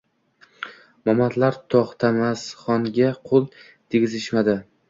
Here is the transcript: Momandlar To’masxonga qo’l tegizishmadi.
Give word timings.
Momandlar 1.09 1.59
To’masxonga 1.75 3.13
qo’l 3.29 3.49
tegizishmadi. 3.59 4.61